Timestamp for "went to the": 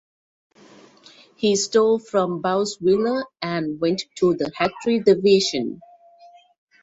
3.79-4.51